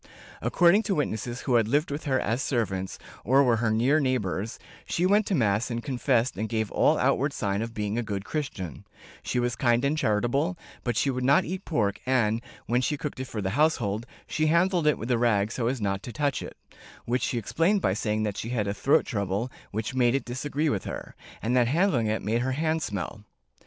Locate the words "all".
6.71-6.97